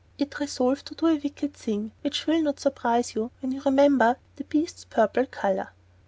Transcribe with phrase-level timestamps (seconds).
[0.17, 4.17] It resolved to do a wicked thing; which will not surprise you when you remember
[4.35, 5.73] the beast's purple color.